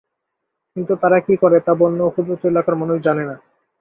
[0.75, 3.35] কিন্তু তারা কী করে, তা বন্যা উপদ্রুত এলাকার মানুষ জানে না।